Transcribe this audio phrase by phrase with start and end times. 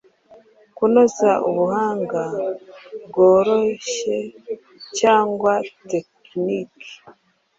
[0.75, 2.21] Kunoza ubuhanga
[3.09, 4.17] bworohye
[4.97, 5.51] cyangwa
[5.89, 6.91] tekiniki